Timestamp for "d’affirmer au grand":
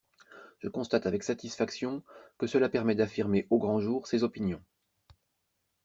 2.95-3.79